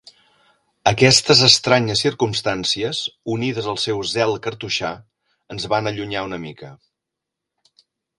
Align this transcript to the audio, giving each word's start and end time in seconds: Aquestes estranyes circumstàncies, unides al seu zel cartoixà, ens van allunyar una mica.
Aquestes 0.91 1.41
estranyes 1.47 1.99
circumstàncies, 2.05 3.01
unides 3.33 3.67
al 3.73 3.77
seu 3.83 4.01
zel 4.13 4.33
cartoixà, 4.47 4.91
ens 5.57 5.69
van 5.75 5.91
allunyar 5.93 6.25
una 6.31 6.41
mica. 6.47 6.71